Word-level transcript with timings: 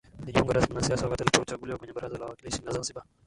Alijiunga 0.23 0.53
rasmi 0.53 0.75
na 0.75 0.83
siasa 0.83 1.03
wakati 1.03 1.23
alipochaguliwa 1.23 1.77
kwenye 1.77 1.93
baraza 1.93 2.17
la 2.17 2.23
wawakilishi 2.23 2.61
la 2.65 2.71
Zanzibar 2.71 3.03